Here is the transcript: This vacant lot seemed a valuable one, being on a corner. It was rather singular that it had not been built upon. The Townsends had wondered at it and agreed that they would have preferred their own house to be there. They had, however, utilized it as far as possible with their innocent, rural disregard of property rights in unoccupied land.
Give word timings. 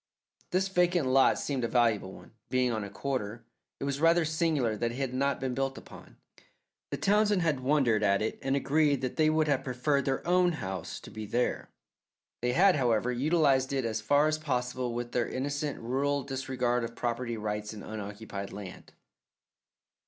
This 0.49 0.67
vacant 0.67 1.05
lot 1.09 1.37
seemed 1.37 1.63
a 1.63 1.67
valuable 1.67 2.11
one, 2.11 2.31
being 2.49 2.71
on 2.71 2.83
a 2.83 2.89
corner. 2.89 3.45
It 3.79 3.83
was 3.83 3.99
rather 4.01 4.25
singular 4.25 4.75
that 4.75 4.91
it 4.93 4.97
had 4.97 5.13
not 5.13 5.39
been 5.39 5.53
built 5.53 5.77
upon. 5.77 6.17
The 6.89 6.97
Townsends 6.97 7.43
had 7.43 7.59
wondered 7.59 8.01
at 8.01 8.19
it 8.19 8.39
and 8.41 8.55
agreed 8.55 9.01
that 9.01 9.17
they 9.17 9.29
would 9.29 9.47
have 9.47 9.63
preferred 9.63 10.05
their 10.05 10.25
own 10.27 10.53
house 10.53 10.99
to 11.01 11.11
be 11.11 11.27
there. 11.27 11.69
They 12.41 12.53
had, 12.53 12.77
however, 12.77 13.11
utilized 13.11 13.71
it 13.73 13.85
as 13.85 14.01
far 14.01 14.25
as 14.27 14.39
possible 14.39 14.95
with 14.95 15.11
their 15.11 15.29
innocent, 15.29 15.79
rural 15.79 16.23
disregard 16.23 16.83
of 16.83 16.95
property 16.95 17.37
rights 17.37 17.71
in 17.71 17.83
unoccupied 17.83 18.51
land. 18.51 18.93